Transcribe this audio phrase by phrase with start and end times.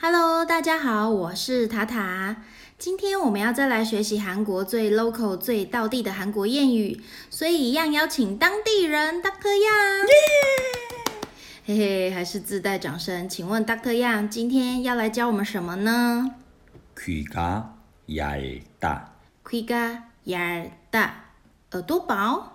[0.00, 2.36] Hello，大家好，我是塔塔。
[2.78, 9.48] 今天我们要再来学习韩国最 local、最道地的韩国谚语，所以一样邀请当地人 Dr.
[9.48, 10.06] Yang。
[11.64, 13.28] 嘿嘿，还是自带掌声。
[13.28, 13.92] 请问 Dr.
[13.92, 16.30] Yang 今天要来教我们什么呢？
[16.94, 17.75] 귀가
[18.07, 19.01] 얇다.
[19.45, 21.09] 귀가얇다，
[21.71, 22.51] 耳朵薄。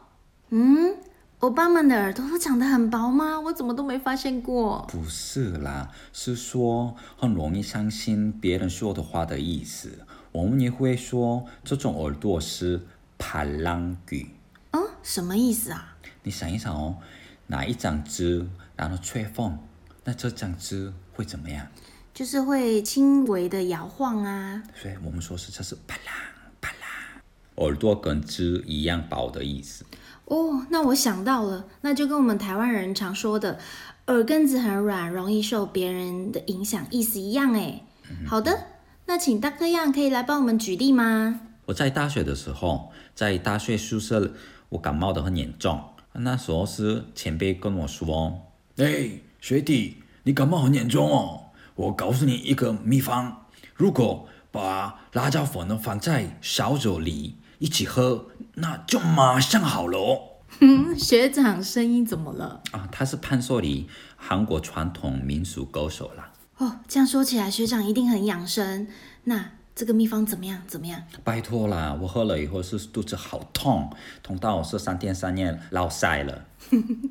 [0.50, 0.96] 嗯，
[1.40, 3.40] 欧巴们的耳朵都长得很薄吗？
[3.40, 4.86] 我怎么都没发现过。
[4.88, 10.06] 不是啦，是说很容易相信别人说的话的意思。
[10.32, 12.86] 我们也会说这种耳朵是
[13.18, 14.30] 팔랑 귀。
[14.72, 15.96] 嗯，什么意思啊？
[16.22, 16.98] 你想一想哦，
[17.46, 19.58] 拿一张纸，然后吹风，
[20.04, 21.66] 那这张纸会怎么样？
[22.13, 24.63] 就是会轻微的摇晃啊。
[24.75, 26.11] 所以我们说是这是啪啦
[26.59, 27.21] 啪啦，
[27.55, 29.85] 耳朵跟枝一样薄的意思。
[30.25, 33.59] 哦，那我想到了，那就跟我们台湾人常说的
[34.07, 37.81] “耳根子很软，容易受别人的影响”意思一样哎。
[38.25, 38.67] 好的，
[39.05, 41.41] 那请大哥样可以来帮我们举例吗？
[41.65, 44.33] 我在大学的时候，在大学宿舍，
[44.69, 45.81] 我感冒得很严重。
[46.13, 48.41] 那时候是前辈跟我说
[48.77, 49.09] ：“哎，
[49.39, 51.50] 学弟，你感冒很严重哦。
[51.81, 60.21] 我告诉你一个秘方，如果把辣椒粉呢放在烧酒里一起喝，那就马上好了哦。”
[60.61, 62.61] 嗯，学长声音怎么了？
[62.71, 66.31] 啊，他是潘索里韩国传统民俗歌手啦。
[66.57, 68.87] 哦，这样说起来，学长一定很养生。
[69.23, 70.61] 那这个秘方怎么样？
[70.67, 71.01] 怎么样？
[71.23, 73.89] 拜托啦，我喝了以后是肚子好痛，
[74.21, 76.45] 痛到我是三天三夜落腮了。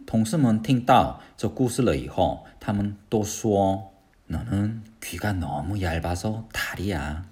[0.07, 3.90] 同事们听到这故事了以后，他们都说
[4.30, 7.24] ：“너는귀가너무얇아서다리야。”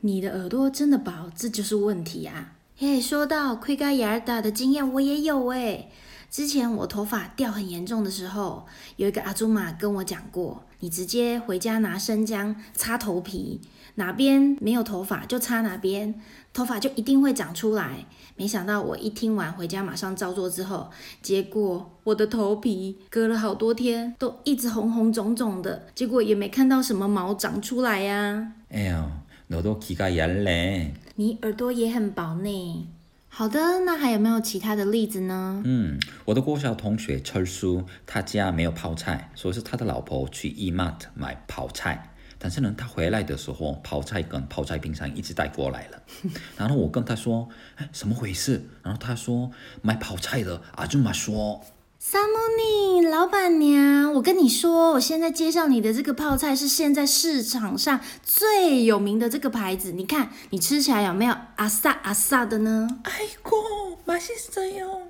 [0.00, 2.52] 你的耳朵真的薄，这就是问题啊！
[2.76, 5.90] 嘿，说到盔嘎牙尔达的经验，我也有诶。
[6.33, 8.65] 之前我头发掉很严重的时候，
[8.95, 13.61] 有一个阿祖玛跟我讲过，你直接回家拿生姜擦头皮，
[13.93, 16.19] 哪边没有头发就擦哪边，
[16.51, 18.07] 头发就一定会长出来。
[18.35, 20.89] 没想到我一听完回家马上照做之后，
[21.21, 29.11] 结果我的头皮隔了好多天都一直红红肿肿的，结果也没看到什么毛长出来呀、哎呦，
[29.49, 30.95] 耳朵起个炎嘞！
[31.13, 32.87] 你耳朵也很薄呢。
[33.35, 35.59] 好的，那还有没有其他的例子呢？
[35.65, 42.13] 嗯，我的国小同学车叔，他家没有泡菜，所以是他的老婆去 E-Mart 买泡菜。
[42.37, 46.03] 但是呢，他回来的时候，泡菜跟泡菜冰箱一直带过来了。
[46.57, 49.49] 然后我跟他说：“哎，什么回事？”然后他说
[49.81, 51.59] ：“买泡菜的阿舅妈说，
[52.05, 59.93] 萨摩尼老板娘，我跟你说，我现在介绍你的这个泡菜是现在市场上最有名的这个牌子。
[59.93, 62.89] 你看，你吃起来有没有阿萨阿萨的呢？
[63.03, 65.01] 哎呦，马西斯哟、哦。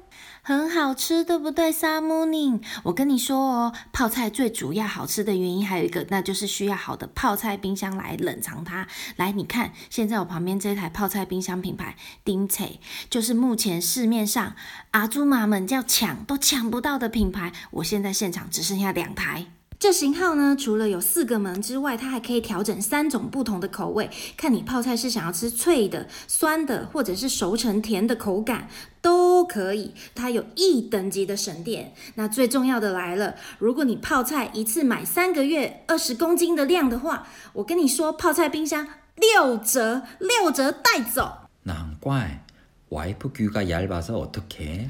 [0.46, 2.60] 很好吃，对不对，萨姆尼？
[2.84, 8.86] 我跟你说哦，泡菜最主要好吃的原因还有一个，那就是需要好的泡菜冰箱来冷藏它。
[9.16, 11.96] 来，你看，现在我旁边这台泡菜冰箱品牌
[12.26, 14.54] d i m c e，就是目前市面上
[14.92, 17.54] 阿朱玛们叫抢都抢不到的品牌。
[17.72, 19.46] 我现在现场只剩下两台。
[19.83, 28.69] 这型号呢，除了有四个门之外，它还可以调整三种不同的口味，看你泡菜是想要吃脆的、酸的，或者是熟成甜的口感
[29.01, 29.95] 都可以。
[30.17, 31.95] 它有一等级的省电。
[32.17, 41.43] 那最重要的来了，如果你泡菜一次买三个月二十公斤的量的话，我跟你说，泡菜冰箱六折，六折带走。
[41.63, 42.45] 难怪
[42.89, 44.89] 와이프귀가얇아서어떡해？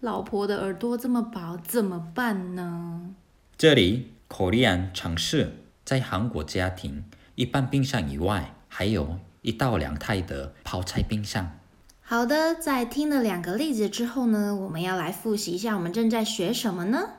[0.00, 3.10] 老婆的耳朵这么薄，怎么办呢？
[3.56, 5.52] 这里 Korean 尝试
[5.84, 7.04] 在韩国家庭
[7.34, 11.58] 一般冰箱以外，还有一到两台的泡菜冰箱。
[12.00, 17.10] 好的，在听了两个例子之后呢，我们要来复习一下我们正在学什么呢？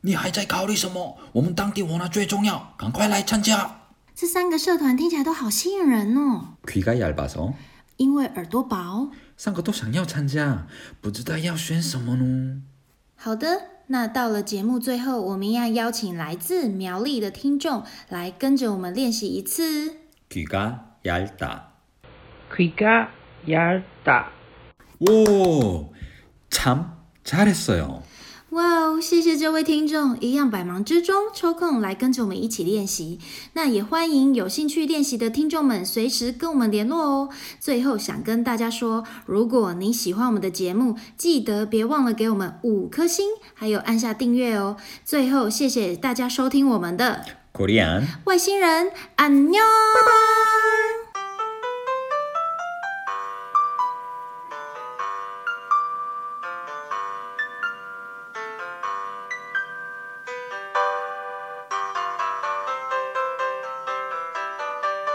[0.06, 1.18] 你还在考虑什么？
[1.32, 3.82] 我们当地文化最重要，赶快来参加。
[4.14, 6.56] 这三个社团听起来都好吸引人哦。
[6.66, 7.54] 귀가얇아 서，
[7.96, 9.10] 因为耳朵薄。
[9.36, 10.66] 三个都想要参加，
[11.00, 12.62] 不知道要选什么呢？
[13.16, 19.96] 好的，那到了节目最后，我们要邀请来自苗栗的听众来跟着我们练习一次。
[20.28, 21.60] 귀가얇 다，
[22.54, 24.26] 귀가얇 다。
[25.00, 25.92] 오，
[26.50, 28.02] 참잘했어 요。
[28.51, 33.19] 哇哦，谢谢这位听众，一样百忙之中抽空来跟着我们一起练习。
[33.53, 37.29] 那也欢迎有兴趣练习的听众们随时跟我们联络哦。
[37.59, 44.77] 最后想跟大家说，如果你喜欢我们的节目，记得别忘了给我们五颗星，还有按下订阅哦。
[45.03, 50.86] 最后谢谢大家收听我们的 Korean 外星人，安妞，拜拜。